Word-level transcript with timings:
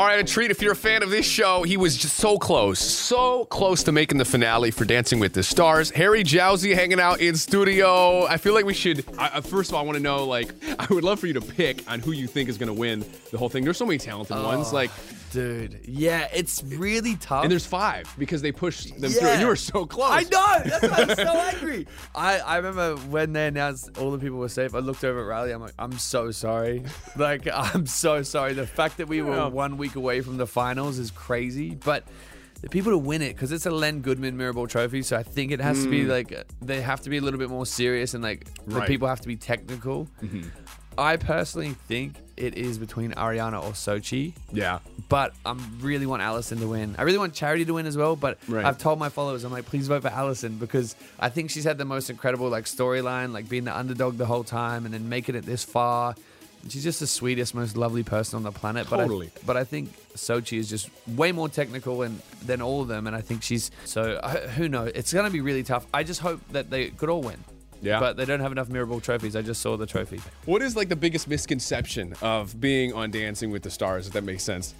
All 0.00 0.06
right, 0.06 0.18
a 0.18 0.24
treat 0.24 0.50
if 0.50 0.62
you're 0.62 0.72
a 0.72 0.74
fan 0.74 1.02
of 1.02 1.10
this 1.10 1.26
show. 1.26 1.62
He 1.62 1.76
was 1.76 1.94
just 1.94 2.16
so 2.16 2.38
close, 2.38 2.78
so 2.78 3.44
close 3.44 3.82
to 3.82 3.92
making 3.92 4.16
the 4.16 4.24
finale 4.24 4.70
for 4.70 4.86
Dancing 4.86 5.20
with 5.20 5.34
the 5.34 5.42
Stars. 5.42 5.90
Harry 5.90 6.24
Jowsey 6.24 6.74
hanging 6.74 6.98
out 6.98 7.20
in 7.20 7.36
studio. 7.36 8.24
I 8.24 8.38
feel 8.38 8.54
like 8.54 8.64
we 8.64 8.72
should. 8.72 9.04
I, 9.18 9.42
first 9.42 9.68
of 9.68 9.74
all, 9.74 9.82
I 9.82 9.84
want 9.84 9.98
to 9.98 10.02
know, 10.02 10.24
like, 10.24 10.54
I 10.78 10.86
would 10.88 11.04
love 11.04 11.20
for 11.20 11.26
you 11.26 11.34
to 11.34 11.42
pick 11.42 11.86
on 11.86 12.00
who 12.00 12.12
you 12.12 12.26
think 12.26 12.48
is 12.48 12.56
going 12.56 12.68
to 12.68 12.72
win 12.72 13.04
the 13.30 13.36
whole 13.36 13.50
thing. 13.50 13.62
There's 13.62 13.76
so 13.76 13.84
many 13.84 13.98
talented 13.98 14.38
oh, 14.38 14.42
ones, 14.42 14.72
like, 14.72 14.90
Dude, 15.30 15.78
yeah, 15.84 16.26
it's 16.34 16.64
really 16.64 17.14
tough. 17.14 17.44
and 17.44 17.52
there's 17.52 17.66
five 17.66 18.12
because 18.18 18.42
they 18.42 18.50
pushed 18.50 19.00
them 19.00 19.12
through. 19.12 19.20
Yeah. 19.20 19.32
And 19.34 19.40
you 19.40 19.46
were 19.46 19.54
so 19.54 19.86
close. 19.86 20.10
I 20.10 20.22
know. 20.22 20.62
That's 20.64 20.82
why 20.82 21.02
I'm 21.02 21.16
so 21.16 21.38
angry. 21.38 21.86
I, 22.16 22.38
I 22.40 22.56
remember 22.56 22.96
when 23.02 23.32
they 23.32 23.46
announced 23.46 23.96
all 23.96 24.10
the 24.10 24.18
people 24.18 24.38
were 24.38 24.48
safe. 24.48 24.74
I 24.74 24.80
looked 24.80 25.04
over 25.04 25.20
at 25.20 25.36
Rylee. 25.36 25.54
I'm 25.54 25.60
like, 25.60 25.74
I'm 25.78 25.98
so 25.98 26.30
sorry. 26.30 26.84
Like, 27.16 27.48
I'm 27.52 27.86
so 27.86 28.22
sorry. 28.22 28.54
The 28.54 28.66
fact 28.66 28.96
that 28.98 29.08
we 29.08 29.20
were 29.20 29.48
one 29.48 29.76
week 29.76 29.89
away 29.96 30.20
from 30.20 30.36
the 30.36 30.46
finals 30.46 30.98
is 30.98 31.10
crazy. 31.10 31.74
But 31.74 32.04
the 32.62 32.68
people 32.68 32.92
to 32.92 32.98
win 32.98 33.22
it, 33.22 33.34
because 33.34 33.52
it's 33.52 33.66
a 33.66 33.70
Len 33.70 34.00
Goodman 34.00 34.36
Mirrorball 34.36 34.68
Trophy, 34.68 35.02
so 35.02 35.16
I 35.16 35.22
think 35.22 35.50
it 35.52 35.60
has 35.60 35.82
to 35.82 35.90
be 35.90 36.04
like 36.04 36.46
they 36.60 36.80
have 36.82 37.00
to 37.02 37.10
be 37.10 37.16
a 37.16 37.20
little 37.22 37.38
bit 37.38 37.48
more 37.50 37.64
serious 37.66 38.14
and 38.14 38.22
like 38.22 38.44
the 38.66 38.74
Mm. 38.74 38.78
Right. 38.78 38.88
people 38.88 39.08
have 39.08 39.20
to 39.22 39.28
be 39.28 39.36
technical. 39.36 40.08
I 40.98 41.16
personally 41.16 41.74
think 41.88 42.14
it 42.36 42.56
is 42.56 42.76
between 42.76 43.12
Ariana 43.12 43.62
or 43.62 43.72
Xochitl 43.72 44.34
Yeah. 44.52 44.80
but 45.08 45.32
I 45.46 45.56
really 45.80 46.04
want 46.04 46.20
Alyson 46.22 46.58
to 46.60 46.66
win. 46.68 46.94
I 46.98 47.02
really 47.02 47.16
want 47.16 47.32
Charity 47.32 47.64
to 47.64 47.72
win 47.74 47.86
as 47.86 47.96
well. 47.96 48.16
But 48.16 48.38
Right. 48.48 48.64
I've 48.64 48.76
told 48.76 48.98
my 48.98 49.08
followers, 49.08 49.44
I'm 49.44 49.52
like, 49.52 49.64
please 49.66 49.88
vote 49.88 50.02
for 50.02 50.08
Alyson 50.10 50.58
because 50.58 50.96
I 51.18 51.30
think 51.30 51.50
she's 51.50 51.64
had 51.64 51.78
the 51.78 51.84
most 51.86 52.10
incredible 52.10 52.48
like 52.50 52.64
storyline, 52.66 53.32
like 53.32 53.48
being 53.48 53.64
the 53.64 53.74
underdog 53.76 54.18
the 54.18 54.26
whole 54.26 54.44
time 54.44 54.84
and 54.84 54.92
then 54.92 55.08
making 55.08 55.36
it 55.36 55.46
this 55.46 55.64
far. 55.64 56.14
She's 56.68 56.84
just 56.84 57.00
the 57.00 57.06
sweetest, 57.06 57.54
most 57.54 57.76
lovely 57.76 58.02
person 58.02 58.36
on 58.36 58.42
the 58.42 58.52
planet. 58.52 58.86
Totally. 58.86 59.30
But 59.34 59.40
I, 59.42 59.46
but 59.46 59.56
I 59.56 59.64
think 59.64 59.94
Xochitl 60.14 60.58
is 60.58 60.68
just 60.68 60.90
way 61.08 61.32
more 61.32 61.48
technical 61.48 62.02
and 62.02 62.20
than 62.44 62.60
all 62.60 62.82
of 62.82 62.88
them, 62.88 63.06
and 63.06 63.16
I 63.16 63.22
think 63.22 63.42
she's 63.42 63.70
so. 63.84 64.14
uh, 64.22 64.48
Who 64.48 64.68
knows? 64.68 64.92
It's 64.94 65.12
gonna 65.12 65.30
be 65.30 65.40
really 65.40 65.62
tough. 65.62 65.86
I 65.94 66.02
just 66.04 66.20
hope 66.20 66.40
that 66.52 66.70
they 66.70 66.88
could 66.90 67.08
all 67.08 67.22
win. 67.22 67.42
Yeah. 67.82 67.98
But 67.98 68.18
they 68.18 68.26
don't 68.26 68.40
have 68.40 68.52
enough 68.52 68.68
Mirrorball 68.68 69.02
trophies. 69.02 69.34
I 69.34 69.42
just 69.42 69.62
saw 69.62 69.78
the 69.78 69.86
trophy. 69.86 70.20
What 70.44 70.60
is 70.60 70.76
like 70.76 70.90
the 70.90 70.96
biggest 70.96 71.26
misconception 71.28 72.14
of 72.20 72.60
being 72.60 72.92
on 72.92 73.10
Dancing 73.10 73.50
with 73.50 73.62
the 73.62 73.70
Stars? 73.70 74.06
If 74.06 74.12
that 74.12 74.24
makes 74.24 74.42
sense. 74.42 74.74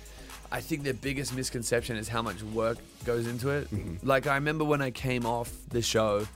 I 0.53 0.61
think 0.61 0.83
the 0.83 0.93
biggest 0.95 1.35
misconception 1.35 1.97
is 1.97 2.09
how 2.09 2.23
much 2.23 2.43
work 2.43 2.77
goes 3.07 3.27
into 3.27 3.51
it. 3.51 3.71
Mm-hmm. 3.71 4.07
Like 4.07 4.27
I 4.27 4.35
remember 4.35 4.65
when 4.65 4.83
I 4.83 4.91
came 4.91 5.25
off 5.25 5.51
the 5.71 5.81
show, 5.81 6.27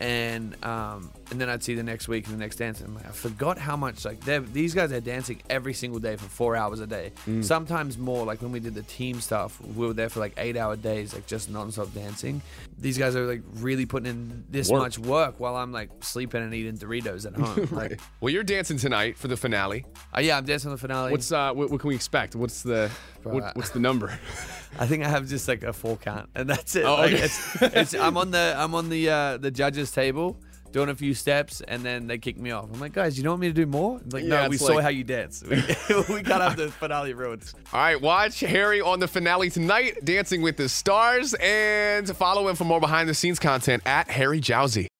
and 0.00 0.56
um, 0.64 1.10
and 1.30 1.40
then 1.40 1.48
I'd 1.50 1.62
see 1.62 1.74
the 1.74 1.82
next 1.82 2.08
week 2.08 2.26
and 2.26 2.34
the 2.34 2.38
next 2.40 2.56
dance, 2.56 2.80
and 2.80 2.88
I'm 2.88 2.94
like, 2.94 3.06
I 3.06 3.10
forgot 3.10 3.58
how 3.58 3.76
much 3.76 4.04
like 4.04 4.18
these 4.52 4.74
guys 4.74 4.90
are 4.92 5.00
dancing 5.00 5.40
every 5.50 5.74
single 5.74 6.00
day 6.00 6.16
for 6.16 6.24
four 6.24 6.56
hours 6.56 6.80
a 6.80 6.86
day, 6.86 7.12
Mm. 7.26 7.44
sometimes 7.44 7.98
more. 7.98 8.24
Like 8.24 8.40
when 8.42 8.50
we 8.50 8.60
did 8.60 8.74
the 8.74 8.82
team 8.82 9.20
stuff, 9.20 9.60
we 9.60 9.86
were 9.86 9.92
there 9.92 10.08
for 10.08 10.20
like 10.20 10.32
eight 10.38 10.56
hour 10.56 10.74
days, 10.74 11.12
like 11.14 11.26
just 11.26 11.52
nonstop 11.52 11.92
dancing. 11.94 12.40
These 12.78 12.96
guys 12.96 13.14
are 13.14 13.26
like 13.26 13.42
really 13.56 13.84
putting 13.84 14.08
in 14.10 14.44
this 14.50 14.70
Work. 14.70 14.82
much 14.82 14.98
work 14.98 15.38
while 15.38 15.54
I'm 15.54 15.70
like 15.70 15.90
sleeping 16.00 16.42
and 16.42 16.54
eating 16.54 16.78
Doritos 16.78 17.26
at 17.26 17.34
home. 17.40 17.68
Like, 17.70 18.00
Well, 18.20 18.32
you're 18.32 18.42
dancing 18.42 18.78
tonight 18.78 19.18
for 19.18 19.28
the 19.28 19.36
finale. 19.36 19.84
uh, 20.16 20.20
yeah, 20.20 20.38
I'm 20.38 20.46
dancing 20.46 20.70
on 20.70 20.76
the 20.76 20.80
finale. 20.80 21.10
What's 21.12 21.30
uh? 21.30 21.52
What, 21.52 21.70
what 21.70 21.80
can 21.80 21.88
we 21.88 21.94
expect? 21.94 22.34
What's 22.34 22.62
the 22.62 22.90
what, 23.22 23.54
what's 23.54 23.70
the 23.70 23.80
number? 23.80 24.08
I 24.78 24.86
think 24.86 25.04
I 25.04 25.08
have 25.08 25.28
just 25.28 25.46
like 25.48 25.62
a 25.62 25.72
four 25.72 25.96
count, 25.98 26.30
and 26.34 26.48
that's 26.48 26.74
it. 26.76 26.84
Oh, 26.84 26.94
Like, 26.94 27.12
okay. 27.12 27.24
it's, 27.24 27.62
it's, 27.62 27.94
I'm 27.94 28.16
on 28.16 28.30
the 28.30 28.54
I'm 28.56 28.74
on 28.74 28.88
the 28.88 29.10
uh, 29.10 29.36
the 29.36 29.50
judges 29.50 29.89
table 29.90 30.36
doing 30.72 30.88
a 30.88 30.94
few 30.94 31.12
steps, 31.14 31.60
and 31.66 31.82
then 31.82 32.06
they 32.06 32.16
kick 32.16 32.38
me 32.38 32.52
off. 32.52 32.68
I'm 32.72 32.78
like, 32.78 32.92
guys, 32.92 33.18
you 33.18 33.24
don't 33.24 33.32
want 33.32 33.40
me 33.40 33.48
to 33.48 33.52
do 33.52 33.66
more? 33.66 34.00
Like, 34.12 34.22
Yeah, 34.22 34.44
no, 34.44 34.48
we 34.50 34.54
it's 34.54 34.64
saw 34.64 34.74
like- 34.74 34.84
how 34.84 34.88
you 34.90 35.02
dance. 35.02 35.42
We, 35.42 35.56
we 36.08 36.22
can't 36.22 36.56
the 36.56 36.70
finale 36.78 37.12
ruined. 37.12 37.42
All 37.72 37.80
right, 37.80 38.00
watch 38.00 38.38
Harry 38.40 38.80
on 38.80 39.00
the 39.00 39.08
finale 39.08 39.50
tonight, 39.50 40.04
Dancing 40.04 40.42
with 40.42 40.56
the 40.56 40.68
Stars, 40.68 41.34
and 41.40 42.08
follow 42.16 42.46
him 42.48 42.54
for 42.54 42.62
more 42.64 42.78
behind 42.80 43.08
the 43.08 43.14
scenes 43.14 43.40
content 43.40 43.82
at 43.84 44.08
Harry 44.10 44.40
Jowsey. 44.40 44.88